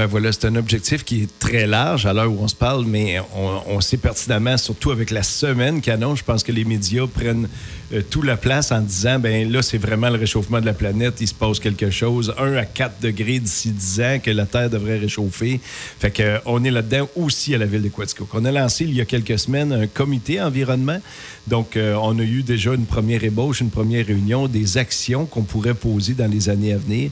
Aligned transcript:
Ben 0.00 0.06
voilà, 0.06 0.32
c'est 0.32 0.46
un 0.46 0.56
objectif 0.56 1.04
qui 1.04 1.24
est 1.24 1.38
très 1.38 1.66
large 1.66 2.06
à 2.06 2.14
l'heure 2.14 2.32
où 2.32 2.38
on 2.40 2.48
se 2.48 2.54
parle, 2.54 2.86
mais 2.86 3.20
on, 3.68 3.82
sait 3.82 3.98
pertinemment, 3.98 4.56
surtout 4.56 4.92
avec 4.92 5.10
la 5.10 5.22
semaine 5.22 5.82
annonce, 5.88 6.20
je 6.20 6.24
pense 6.24 6.42
que 6.42 6.52
les 6.52 6.64
médias 6.64 7.06
prennent 7.06 7.46
euh, 7.92 8.00
toute 8.08 8.24
la 8.24 8.38
place 8.38 8.72
en 8.72 8.80
disant, 8.80 9.18
ben 9.18 9.52
là, 9.52 9.60
c'est 9.60 9.76
vraiment 9.76 10.08
le 10.08 10.16
réchauffement 10.16 10.58
de 10.58 10.64
la 10.64 10.72
planète, 10.72 11.20
il 11.20 11.28
se 11.28 11.34
passe 11.34 11.60
quelque 11.60 11.90
chose. 11.90 12.32
1 12.38 12.54
à 12.54 12.64
4 12.64 13.02
degrés 13.02 13.40
d'ici 13.40 13.72
10 13.72 14.00
ans 14.00 14.18
que 14.22 14.30
la 14.30 14.46
Terre 14.46 14.70
devrait 14.70 14.96
réchauffer. 14.96 15.60
Fait 15.98 16.10
que, 16.10 16.22
euh, 16.22 16.38
on 16.46 16.64
est 16.64 16.70
là-dedans 16.70 17.06
aussi 17.14 17.54
à 17.54 17.58
la 17.58 17.66
ville 17.66 17.82
de 17.82 17.90
Quaticook. 17.90 18.28
On 18.32 18.46
a 18.46 18.52
lancé 18.52 18.84
il 18.84 18.94
y 18.94 19.02
a 19.02 19.04
quelques 19.04 19.38
semaines 19.38 19.70
un 19.70 19.86
comité 19.86 20.40
environnement. 20.40 20.98
Donc, 21.46 21.76
euh, 21.76 21.94
on 22.00 22.18
a 22.18 22.22
eu 22.22 22.42
déjà 22.42 22.72
une 22.72 22.86
première 22.86 23.22
ébauche, 23.22 23.60
une 23.60 23.68
première 23.68 24.06
réunion 24.06 24.48
des 24.48 24.78
actions 24.78 25.26
qu'on 25.26 25.42
pourrait 25.42 25.74
poser 25.74 26.14
dans 26.14 26.30
les 26.30 26.48
années 26.48 26.72
à 26.72 26.78
venir. 26.78 27.10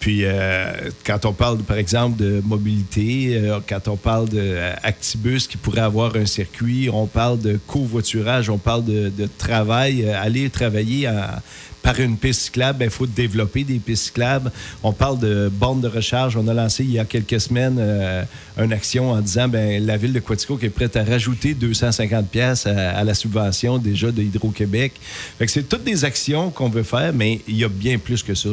Puis, 0.00 0.24
euh, 0.24 0.72
quand 1.04 1.26
on 1.26 1.34
parle, 1.34 1.58
par 1.58 1.76
exemple, 1.76 2.16
de 2.16 2.29
mobilité, 2.44 3.36
euh, 3.36 3.58
quand 3.68 3.88
on 3.88 3.96
parle 3.96 4.28
d'Actibus 4.28 5.46
qui 5.46 5.56
pourrait 5.56 5.80
avoir 5.80 6.16
un 6.16 6.26
circuit, 6.26 6.88
on 6.92 7.06
parle 7.06 7.38
de 7.40 7.58
covoiturage, 7.66 8.50
on 8.50 8.58
parle 8.58 8.84
de, 8.84 9.08
de 9.08 9.28
travail, 9.38 10.04
euh, 10.04 10.20
aller 10.20 10.50
travailler 10.50 11.08
en, 11.08 11.40
par 11.82 11.98
une 11.98 12.16
piste 12.16 12.42
cyclable, 12.42 12.84
il 12.84 12.90
faut 12.90 13.06
développer 13.06 13.64
des 13.64 13.78
pistes 13.78 14.06
cyclables. 14.06 14.50
On 14.82 14.92
parle 14.92 15.18
de 15.18 15.50
bornes 15.52 15.80
de 15.80 15.88
recharge. 15.88 16.36
On 16.36 16.46
a 16.48 16.54
lancé 16.54 16.84
il 16.84 16.92
y 16.92 16.98
a 16.98 17.04
quelques 17.04 17.40
semaines 17.40 17.76
euh, 17.78 18.24
une 18.58 18.72
action 18.72 19.12
en 19.12 19.20
disant 19.20 19.48
ben 19.48 19.84
la 19.84 19.96
ville 19.96 20.12
de 20.12 20.20
Quatico 20.20 20.58
est 20.62 20.68
prête 20.68 20.96
à 20.96 21.04
rajouter 21.04 21.54
250 21.54 22.28
pièces 22.28 22.66
à, 22.66 23.02
la 23.04 23.14
subvention 23.14 23.78
déjà 23.78 24.10
de 24.10 24.22
Hydro-Québec. 24.22 24.92
c'est 25.46 25.68
toutes 25.68 25.84
des 25.84 26.04
actions 26.04 26.50
qu'on 26.50 26.68
veut 26.68 26.82
faire, 26.82 27.12
mais 27.14 27.40
il 27.48 27.56
y 27.56 27.64
a 27.64 27.68
bien 27.68 27.98
plus 27.98 28.22
que 28.22 28.34
ça. 28.34 28.50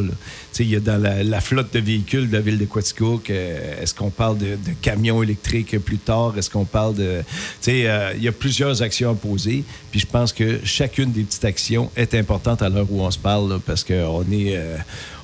Il 0.60 0.70
y 0.70 0.76
a 0.76 0.80
dans 0.80 1.02
la, 1.02 1.42
flotte 1.42 1.74
de 1.74 1.80
véhicules 1.80 2.30
de 2.30 2.34
la 2.34 2.42
ville 2.42 2.58
de 2.58 2.66
Quatico, 2.66 3.22
est-ce 3.28 3.94
qu'on 3.94 4.10
parle 4.10 4.38
de, 4.38 4.58
camions 4.82 5.22
électriques 5.22 5.78
plus 5.80 5.98
tard? 5.98 6.34
Est-ce 6.38 6.50
qu'on 6.50 6.66
parle 6.66 6.96
de... 6.96 7.22
Euh, 7.68 8.14
il 8.16 8.24
y 8.24 8.28
a 8.28 8.32
plusieurs 8.32 8.82
actions 8.82 9.12
à 9.12 9.16
poser. 9.16 9.64
Puis 9.92 10.00
je 10.00 10.08
pense 10.08 10.34
que 10.34 10.60
chacune 10.64 11.12
des 11.12 11.24
petites 11.24 11.46
actions 11.46 11.92
est 11.96 12.14
importante 12.16 12.62
à 12.62 12.70
l'heure 12.70 12.88
où 12.90 13.02
on 13.02 13.12
se 13.12 13.17
parle, 13.18 13.60
parce 13.66 13.84
qu'on 13.84 14.24
est... 14.32 14.58
Euh, 14.58 14.78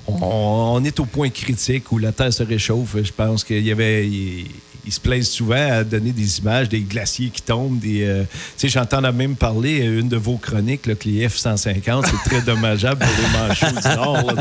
on, 0.05 0.83
est 0.83 0.99
au 0.99 1.05
point 1.05 1.29
critique 1.29 1.91
où 1.91 1.97
la 1.97 2.11
Terre 2.11 2.33
se 2.33 2.43
réchauffe. 2.43 2.97
Je 3.01 3.11
pense 3.13 3.43
qu'il 3.43 3.65
y 3.65 3.71
avait 3.71 4.05
ils 4.85 4.91
se 4.91 4.99
plaisent 4.99 5.29
souvent 5.29 5.71
à 5.71 5.83
donner 5.83 6.11
des 6.11 6.39
images 6.39 6.69
des 6.69 6.81
glaciers 6.81 7.29
qui 7.29 7.41
tombent. 7.41 7.79
Des, 7.79 8.03
euh, 8.03 8.23
j'entends 8.63 9.01
même 9.13 9.35
parler 9.35 9.81
euh, 9.81 9.99
une 9.99 10.09
de 10.09 10.17
vos 10.17 10.37
chroniques, 10.37 10.85
là, 10.85 10.95
que 10.95 11.07
les 11.07 11.27
F-150, 11.27 12.05
c'est 12.05 12.29
très 12.29 12.41
dommageable 12.41 12.99
pour 12.99 13.09
les 13.17 13.39
manchots 13.39 13.89
du 13.89 13.95
Nord. 13.95 14.33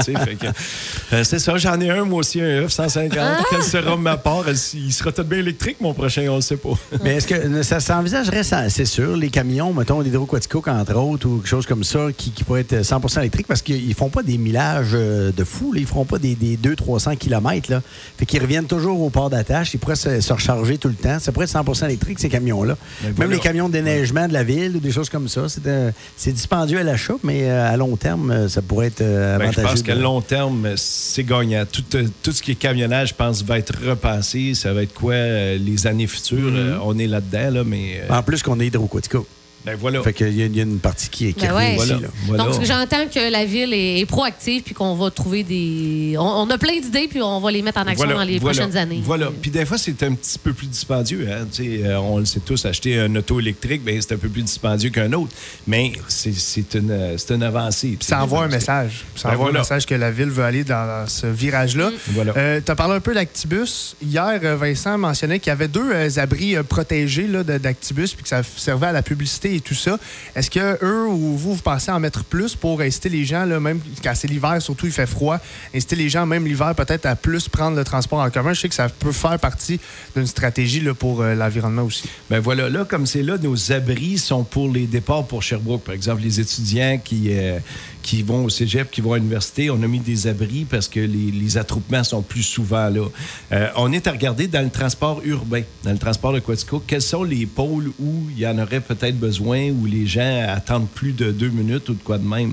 Euh, 1.12 1.24
c'est 1.24 1.38
ça, 1.38 1.56
j'en 1.58 1.80
ai 1.80 1.90
un, 1.90 2.04
moi 2.04 2.20
aussi, 2.20 2.40
un 2.40 2.66
F-150. 2.66 3.12
Ah! 3.18 3.38
Quelle 3.50 3.62
sera 3.62 3.96
ma 3.96 4.16
part? 4.16 4.44
Il 4.74 4.92
sera 4.92 5.12
peut-être 5.12 5.28
bien 5.28 5.38
électrique, 5.38 5.76
mon 5.80 5.94
prochain, 5.94 6.26
on 6.28 6.36
ne 6.36 6.40
sait 6.40 6.56
pas. 6.56 6.72
Mais 7.04 7.16
est-ce 7.16 7.26
que 7.26 7.62
ça 7.62 7.80
s'envisagerait, 7.80 8.42
c'est 8.42 8.84
sûr, 8.84 9.16
les 9.16 9.30
camions, 9.30 9.72
mettons, 9.72 10.00
l'hydroquatico, 10.00 10.62
entre 10.66 10.96
autres, 10.96 11.28
ou 11.28 11.36
quelque 11.36 11.48
chose 11.48 11.66
comme 11.66 11.84
ça, 11.84 12.08
qui, 12.16 12.30
qui 12.30 12.44
pourrait 12.44 12.62
être 12.62 12.82
100% 12.82 13.20
électrique, 13.20 13.46
parce 13.46 13.62
qu'ils 13.62 13.88
ne 13.88 13.94
font 13.94 14.08
pas 14.08 14.22
des 14.22 14.38
millages 14.38 14.92
de 14.92 15.44
fou, 15.44 15.72
ils 15.74 15.82
ne 15.82 15.86
feront 15.86 16.04
pas 16.04 16.18
des, 16.18 16.34
200-300 16.34 17.16
km. 17.16 17.70
Là. 17.70 17.82
Fait 18.18 18.26
qu'ils 18.26 18.42
reviennent 18.42 18.66
toujours 18.66 19.00
au 19.00 19.10
port 19.10 19.30
d'attache. 19.30 19.74
Ils 19.74 19.78
pourraient 19.78 19.96
se 19.96 20.31
recharger 20.34 20.78
tout 20.78 20.88
le 20.88 20.94
temps. 20.94 21.18
Ça 21.18 21.32
pourrait 21.32 21.44
être 21.44 21.74
100 21.74 21.86
électrique, 21.86 22.18
ces 22.18 22.28
camions-là. 22.28 22.76
Ben, 23.02 23.14
Même 23.18 23.30
les 23.30 23.38
camions 23.38 23.68
de 23.68 23.74
déneigement 23.74 24.28
de 24.28 24.32
la 24.32 24.44
ville 24.44 24.76
ou 24.76 24.80
des 24.80 24.92
choses 24.92 25.08
comme 25.08 25.28
ça. 25.28 25.48
C'est 25.48 25.66
euh, 25.66 25.90
dispendieux 26.26 26.78
à 26.78 26.82
l'achat, 26.82 27.14
mais 27.22 27.50
euh, 27.50 27.72
à 27.72 27.76
long 27.76 27.96
terme, 27.96 28.30
euh, 28.30 28.48
ça 28.48 28.62
pourrait 28.62 28.88
être 28.88 29.02
avantageux. 29.02 29.62
Ben, 29.62 29.68
je 29.68 29.68
pense 29.68 29.82
qu'à 29.82 29.94
long 29.94 30.20
terme, 30.20 30.74
c'est 30.76 31.24
gagnant. 31.24 31.64
Tout, 31.70 31.84
tout, 32.22 32.32
ce 32.32 32.42
qui 32.42 32.52
est 32.52 32.56
camionnage, 32.56 33.10
je 33.10 33.14
pense, 33.14 33.42
va 33.44 33.58
être 33.58 33.74
repassé. 33.86 34.54
Ça 34.54 34.72
va 34.72 34.82
être 34.82 34.94
quoi 34.94 35.14
les 35.14 35.86
années 35.86 36.06
futures? 36.06 36.52
Mm-hmm. 36.52 36.78
on 36.82 36.98
est 36.98 37.06
là-dedans, 37.06 37.50
là, 37.50 37.64
mais... 37.64 38.02
En 38.08 38.22
plus 38.22 38.42
qu'on 38.42 38.58
est 38.60 38.66
hydroquatico. 38.66 39.26
Ben 39.64 39.76
voilà. 39.76 40.02
Fait 40.02 40.12
qu'il 40.12 40.34
y, 40.34 40.60
a 40.60 40.62
une 40.62 40.78
partie 40.78 41.08
qui 41.08 41.28
est, 41.28 41.32
qui 41.34 41.46
ben 41.46 42.36
Donc, 42.36 42.64
j'entends 42.64 43.06
que 43.06 43.30
la 43.30 43.44
ville 43.44 43.72
est, 43.72 44.04
proactive 44.06 44.62
puis 44.62 44.74
qu'on 44.74 44.94
va 44.94 45.10
trouver 45.10 45.44
des. 45.44 46.16
On, 46.18 46.50
a 46.50 46.58
plein 46.58 46.80
d'idées 46.80 47.06
puis 47.08 47.22
on 47.22 47.38
va 47.38 47.50
les 47.52 47.62
mettre 47.62 47.78
en 47.78 47.86
action 47.86 48.08
dans 48.08 48.24
les 48.24 48.40
prochaines 48.40 48.76
années. 48.76 49.00
Voilà. 49.04 49.30
Puis 49.40 49.50
des 49.50 49.64
fois, 49.64 49.78
c'est 49.78 50.02
un 50.02 50.14
petit 50.14 50.38
peu 50.38 50.52
plus 50.52 50.66
dispendieux. 50.66 51.28
Hein? 51.30 51.46
Euh, 51.60 51.96
on 51.96 52.18
le 52.18 52.24
sait 52.24 52.40
tous, 52.40 52.64
acheter 52.64 52.98
un 52.98 53.14
auto 53.14 53.38
électrique, 53.38 53.82
ben, 53.84 53.96
c'est 54.00 54.14
un 54.14 54.18
peu 54.18 54.28
plus 54.28 54.42
dispendieux 54.42 54.90
qu'un 54.90 55.12
autre. 55.12 55.32
Mais 55.66 55.92
c'est 56.08 56.74
une, 56.74 57.16
une 57.30 57.42
avancée. 57.42 57.96
Ça 58.00 58.22
envoie 58.22 58.44
un 58.44 58.48
message. 58.48 59.04
Ça 59.14 59.28
ben 59.28 59.34
envoie 59.36 59.50
un 59.50 59.52
message 59.52 59.86
que 59.86 59.94
la 59.94 60.10
ville 60.10 60.30
veut 60.30 60.44
aller 60.44 60.64
dans 60.64 61.06
ce 61.06 61.26
virage-là. 61.26 61.90
Mm. 61.90 61.94
Voilà. 62.08 62.32
Euh, 62.36 62.60
tu 62.64 62.70
as 62.70 62.74
parlé 62.74 62.94
un 62.94 63.00
peu 63.00 63.14
d'Actibus. 63.14 63.94
Hier, 64.02 64.40
euh, 64.42 64.56
Vincent 64.56 64.98
mentionnait 64.98 65.38
qu'il 65.38 65.50
y 65.50 65.52
avait 65.52 65.68
deux 65.68 66.18
abris 66.18 66.56
protégés 66.68 67.28
d'Actibus 67.28 68.14
puis 68.14 68.24
que 68.24 68.28
ça 68.28 68.42
servait 68.42 68.88
à 68.88 68.92
la 68.92 69.02
publicité 69.02 69.51
et 69.56 69.60
tout 69.60 69.74
ça. 69.74 69.98
Est-ce 70.34 70.50
que 70.50 70.84
eux 70.84 71.06
ou 71.06 71.36
vous, 71.36 71.54
vous 71.54 71.62
pensez 71.62 71.90
en 71.90 72.00
mettre 72.00 72.24
plus 72.24 72.54
pour 72.54 72.80
inciter 72.80 73.08
les 73.08 73.24
gens, 73.24 73.44
là, 73.44 73.60
même 73.60 73.80
quand 74.02 74.12
c'est 74.14 74.28
l'hiver, 74.28 74.60
surtout 74.60 74.86
il 74.86 74.92
fait 74.92 75.06
froid, 75.06 75.38
inciter 75.74 75.96
les 75.96 76.08
gens, 76.08 76.26
même 76.26 76.46
l'hiver, 76.46 76.74
peut-être 76.74 77.06
à 77.06 77.16
plus 77.16 77.48
prendre 77.48 77.76
le 77.76 77.84
transport 77.84 78.20
en 78.20 78.30
commun? 78.30 78.52
Je 78.52 78.60
sais 78.60 78.68
que 78.68 78.74
ça 78.74 78.88
peut 78.88 79.12
faire 79.12 79.38
partie 79.38 79.80
d'une 80.16 80.26
stratégie 80.26 80.80
là, 80.80 80.94
pour 80.94 81.22
euh, 81.22 81.34
l'environnement 81.34 81.82
aussi. 81.82 82.04
Ben 82.30 82.40
voilà, 82.40 82.68
là, 82.68 82.84
comme 82.84 83.06
c'est 83.06 83.22
là, 83.22 83.38
nos 83.38 83.72
abris 83.72 84.18
sont 84.18 84.44
pour 84.44 84.70
les 84.70 84.86
départs 84.86 85.24
pour 85.24 85.42
Sherbrooke. 85.42 85.82
Par 85.82 85.94
exemple, 85.94 86.22
les 86.22 86.40
étudiants 86.40 87.00
qui, 87.02 87.28
euh, 87.30 87.58
qui 88.02 88.22
vont 88.22 88.44
au 88.44 88.48
cégep, 88.48 88.90
qui 88.90 89.00
vont 89.00 89.12
à 89.12 89.18
l'université, 89.18 89.70
on 89.70 89.82
a 89.82 89.86
mis 89.86 90.00
des 90.00 90.26
abris 90.26 90.64
parce 90.68 90.88
que 90.88 91.00
les, 91.00 91.56
attroupements 91.56 92.02
sont 92.02 92.22
plus 92.22 92.42
souvent 92.42 92.88
là. 92.88 93.06
Euh, 93.52 93.68
on 93.76 93.92
est 93.92 94.06
à 94.06 94.12
regarder 94.12 94.46
dans 94.46 94.62
le 94.62 94.70
transport 94.70 95.20
urbain, 95.24 95.62
dans 95.84 95.92
le 95.92 95.98
transport 95.98 96.32
de 96.32 96.38
Quatico, 96.38 96.82
quels 96.86 97.02
sont 97.02 97.24
les 97.24 97.44
pôles 97.44 97.92
où 98.00 98.26
il 98.30 98.38
y 98.38 98.46
en 98.46 98.58
aurait 98.58 98.80
peut-être 98.80 99.18
besoin, 99.18 99.70
où 99.70 99.84
les 99.84 100.06
gens 100.06 100.46
attendent 100.48 100.88
plus 100.88 101.12
de 101.12 101.30
deux 101.30 101.50
minutes 101.50 101.90
ou 101.90 101.94
de 101.94 102.02
quoi 102.02 102.16
de 102.16 102.26
même. 102.26 102.52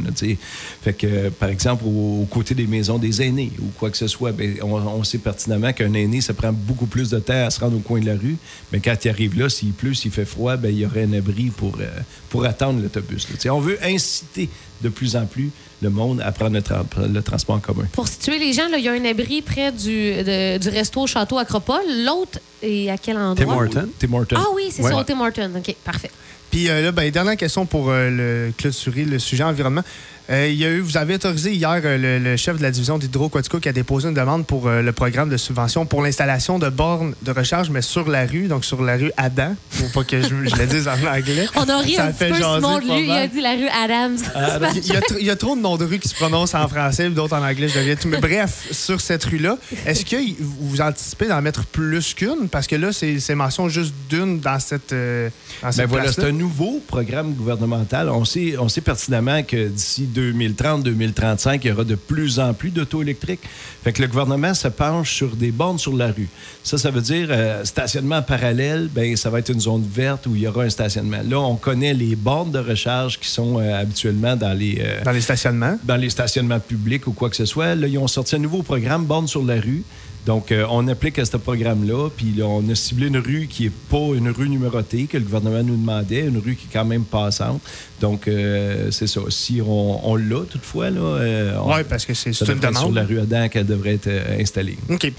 fait 0.81 0.93
que, 0.93 1.29
par 1.29 1.49
exemple, 1.49 1.85
aux, 1.85 2.27
côtés 2.29 2.55
des 2.55 2.67
maisons 2.67 2.97
des 2.97 3.21
aînés 3.21 3.51
ou 3.59 3.67
quoi 3.77 3.89
que 3.89 3.97
ce 3.97 4.07
soit, 4.07 4.33
ben, 4.33 4.57
on, 4.61 5.03
sait 5.03 5.17
pertinemment 5.17 5.71
qu'un 5.71 5.93
aîné, 5.93 6.19
ça 6.19 6.33
prend 6.33 6.51
beaucoup 6.51 6.87
plus 6.87 7.09
de 7.09 7.19
temps 7.19 7.45
à 7.45 7.49
se 7.49 7.61
rendre 7.61 7.77
au 7.77 7.79
coin 7.79 8.01
de 8.01 8.05
la 8.05 8.15
rue. 8.15 8.37
Mais 8.73 8.81
quand 8.81 8.95
il 9.05 9.09
arrive 9.09 9.39
là, 9.39 9.47
s'il 9.47 9.71
pleut, 9.71 9.93
s'il 9.93 10.11
fait 10.11 10.25
froid, 10.25 10.57
ben, 10.57 10.69
il 10.69 10.79
y 10.79 10.85
aurait 10.85 11.03
un 11.03 11.13
abri 11.13 11.51
pour, 11.55 11.77
euh, 11.79 11.87
pour 12.29 12.45
attendre 12.45 12.81
l'autobus. 12.81 13.27
On 13.49 13.59
veut 13.59 13.79
inciter 13.83 14.49
de 14.81 14.89
plus 14.89 15.15
en 15.15 15.25
plus 15.25 15.51
le 15.81 15.89
monde 15.89 16.21
à 16.21 16.31
prendre 16.31 16.57
le, 16.57 17.21
transport 17.21 17.55
en 17.55 17.59
commun. 17.59 17.85
Pour 17.93 18.07
situer 18.07 18.39
les 18.39 18.53
gens, 18.53 18.67
il 18.75 18.83
y 18.83 18.87
a 18.87 18.91
un 18.91 19.05
abri 19.05 19.41
près 19.41 19.71
du, 19.71 20.13
du 20.59 20.69
resto 20.69 21.07
Château 21.07 21.37
Acropole. 21.37 22.03
L'autre 22.05 22.39
est 22.61 22.89
à 22.89 22.97
quel 22.97 23.17
endroit? 23.17 23.67
Tim 23.99 24.13
Horton. 24.13 24.35
Ah 24.37 24.45
oui, 24.55 24.69
c'est 24.71 24.83
ça, 24.83 25.03
Tim 25.05 25.19
Horton. 25.19 25.51
OK, 25.57 25.75
parfait. 25.83 26.11
Puis 26.51 26.69
euh, 26.69 26.81
là, 26.81 26.91
ben, 26.91 27.09
dernière 27.11 27.37
question 27.37 27.65
pour 27.65 27.89
euh, 27.89 28.09
le 28.09 28.51
clôturer 28.57 29.05
le 29.05 29.19
sujet 29.19 29.43
environnement. 29.43 29.83
Euh, 30.29 30.47
il 30.47 30.59
y 30.59 30.65
a 30.65 30.69
eu, 30.69 30.79
vous 30.79 30.95
avez 30.95 31.15
autorisé 31.15 31.53
hier 31.53 31.81
euh, 31.83 32.19
le, 32.19 32.37
chef 32.37 32.57
de 32.57 32.61
la 32.61 32.69
division 32.69 32.99
d'Hydro-Quatico 32.99 33.59
qui 33.59 33.67
a 33.67 33.71
déposé 33.71 34.09
une 34.09 34.13
demande 34.13 34.45
pour 34.45 34.67
euh, 34.67 34.83
le 34.83 34.91
programme 34.91 35.27
de 35.27 35.37
subvention 35.37 35.87
pour 35.87 36.03
l'installation 36.03 36.59
de 36.59 36.69
bornes 36.69 37.15
de 37.23 37.31
recharge, 37.31 37.71
mais 37.71 37.81
sur 37.81 38.07
la 38.07 38.27
rue, 38.27 38.47
donc 38.47 38.63
sur 38.63 38.83
la 38.83 38.95
rue 38.95 39.11
Adam. 39.17 39.55
Faut 39.71 39.87
pas 39.91 40.03
que 40.03 40.21
je, 40.21 40.27
je 40.27 40.55
le 40.55 40.67
dise 40.67 40.87
en 40.87 40.91
anglais. 40.91 41.47
On 41.55 41.67
a 41.67 41.77
ri 41.79 41.97
un 41.97 42.11
petit 42.11 42.29
peu, 42.29 42.35
Simon, 42.35 42.77
lui, 42.77 43.05
il 43.05 43.11
a 43.11 43.25
dit 43.25 43.41
la 43.41 43.53
rue 43.53 43.69
Adams. 43.83 44.17
Ah, 44.35 44.59
ben, 44.59 44.69
il, 44.75 45.25
y 45.25 45.31
a, 45.31 45.35
trop 45.35 45.55
de 45.55 45.61
noms 45.69 45.77
de 45.77 45.85
rues 45.85 45.99
qui 45.99 46.09
se 46.09 46.15
prononcent 46.15 46.55
en 46.55 46.67
français, 46.67 47.09
d'autres 47.09 47.35
en 47.35 47.43
anglais, 47.43 47.67
je 47.67 47.79
deviens 47.79 47.95
tout. 47.95 48.07
Mais 48.07 48.19
bref, 48.19 48.67
sur 48.71 49.01
cette 49.01 49.23
rue-là, 49.25 49.57
est-ce 49.85 50.05
que 50.05 50.17
vous 50.39 50.81
anticipez 50.81 51.27
d'en 51.27 51.41
mettre 51.41 51.65
plus 51.65 52.13
qu'une? 52.13 52.49
Parce 52.49 52.67
que 52.67 52.75
là, 52.75 52.91
c'est 52.91 53.35
mention 53.35 53.69
juste 53.69 53.93
d'une 54.09 54.39
dans 54.39 54.59
cette, 54.59 54.91
dans 54.91 55.69
ben 55.77 55.85
voilà, 55.85 56.11
c'est 56.11 56.25
un 56.25 56.31
nouveau 56.31 56.81
programme 56.87 57.33
gouvernemental. 57.33 58.09
On 58.09 58.25
sait, 58.25 58.55
on 58.57 58.69
sait 58.69 58.81
pertinemment 58.81 59.43
que 59.43 59.67
d'ici 59.67 60.09
2030-2035, 60.13 61.59
il 61.63 61.67
y 61.67 61.71
aura 61.71 61.83
de 61.83 61.95
plus 61.95 62.39
en 62.39 62.53
plus 62.53 62.71
d'auto 62.71 63.01
électriques. 63.01 63.41
Fait 63.83 63.93
que 63.93 64.01
le 64.01 64.07
gouvernement 64.07 64.53
se 64.53 64.67
penche 64.67 65.13
sur 65.13 65.35
des 65.35 65.51
bornes 65.51 65.77
sur 65.77 65.95
la 65.95 66.07
rue. 66.07 66.27
Ça, 66.63 66.77
ça 66.77 66.91
veut 66.91 67.01
dire 67.01 67.27
euh, 67.29 67.63
stationnement 67.65 68.21
parallèle, 68.21 68.89
ben 68.91 69.15
ça 69.15 69.29
va 69.29 69.39
être 69.39 69.49
une 69.49 69.59
zone 69.59 69.85
verte 69.89 70.25
où 70.27 70.35
il 70.35 70.41
y 70.41 70.47
aura 70.47 70.63
un 70.63 70.69
stationnement. 70.69 71.21
Là, 71.27 71.39
on 71.39 71.55
connaît 71.55 71.93
les 71.93 72.15
bornes 72.15 72.51
de 72.51 72.59
recharge 72.59 73.19
qui 73.19 73.29
sont 73.29 73.59
euh, 73.59 73.79
habituellement 73.79 74.35
dans 74.35 74.53
les... 74.53 74.79
Euh, 74.81 75.03
dans 75.03 75.11
les 75.11 75.21
stationnements? 75.21 75.58
Dans 75.83 75.95
les 75.95 76.09
stationnements 76.09 76.59
publics 76.59 77.07
ou 77.07 77.11
quoi 77.11 77.29
que 77.29 77.35
ce 77.35 77.45
soit. 77.45 77.75
Là, 77.75 77.87
ils 77.87 77.97
ont 77.97 78.07
sorti 78.07 78.35
un 78.35 78.39
nouveau 78.39 78.63
programme, 78.63 79.05
bornes 79.05 79.27
sur 79.27 79.43
la 79.43 79.59
rue. 79.59 79.83
Donc, 80.25 80.51
euh, 80.51 80.65
on 80.69 80.87
applique 80.87 81.17
à 81.17 81.25
ce 81.25 81.37
programme-là, 81.37 82.09
puis 82.15 82.35
on 82.43 82.67
a 82.69 82.75
ciblé 82.75 83.07
une 83.07 83.17
rue 83.17 83.47
qui 83.47 83.63
n'est 83.63 83.71
pas 83.89 84.15
une 84.15 84.29
rue 84.29 84.49
numérotée, 84.49 85.05
que 85.05 85.17
le 85.17 85.23
gouvernement 85.23 85.63
nous 85.63 85.77
demandait, 85.77 86.27
une 86.27 86.37
rue 86.37 86.55
qui 86.55 86.67
est 86.67 86.73
quand 86.73 86.85
même 86.85 87.03
passante. 87.03 87.61
Donc, 88.01 88.27
euh, 88.27 88.91
c'est 88.91 89.07
ça. 89.07 89.21
Si 89.29 89.61
on, 89.65 90.15
l'a 90.15 90.41
toutefois, 90.49 90.89
là, 90.89 90.99
euh, 90.99 91.57
oui, 91.65 91.81
parce 91.87 92.05
que 92.05 92.13
c'est 92.13 92.31
une 92.31 92.59
demande. 92.59 92.77
sur 92.77 92.91
la 92.91 93.05
rue 93.05 93.19
Adam 93.19 93.47
qu'elle 93.47 93.65
devrait 93.65 93.93
être 93.95 94.09
installée. 94.39 94.77
OK. 94.89 95.11